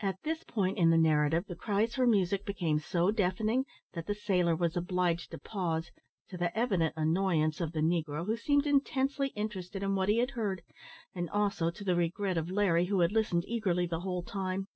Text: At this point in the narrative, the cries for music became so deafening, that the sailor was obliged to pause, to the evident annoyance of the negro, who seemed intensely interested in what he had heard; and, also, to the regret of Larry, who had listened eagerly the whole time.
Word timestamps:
At 0.00 0.22
this 0.22 0.44
point 0.44 0.78
in 0.78 0.88
the 0.88 0.96
narrative, 0.96 1.44
the 1.46 1.54
cries 1.54 1.94
for 1.94 2.06
music 2.06 2.46
became 2.46 2.78
so 2.78 3.10
deafening, 3.10 3.66
that 3.92 4.06
the 4.06 4.14
sailor 4.14 4.56
was 4.56 4.78
obliged 4.78 5.30
to 5.32 5.38
pause, 5.38 5.90
to 6.30 6.38
the 6.38 6.56
evident 6.56 6.94
annoyance 6.96 7.60
of 7.60 7.72
the 7.72 7.80
negro, 7.82 8.24
who 8.24 8.38
seemed 8.38 8.66
intensely 8.66 9.28
interested 9.36 9.82
in 9.82 9.94
what 9.94 10.08
he 10.08 10.20
had 10.20 10.30
heard; 10.30 10.62
and, 11.14 11.28
also, 11.28 11.70
to 11.70 11.84
the 11.84 11.96
regret 11.96 12.38
of 12.38 12.50
Larry, 12.50 12.86
who 12.86 13.00
had 13.00 13.12
listened 13.12 13.44
eagerly 13.46 13.86
the 13.86 14.00
whole 14.00 14.22
time. 14.22 14.68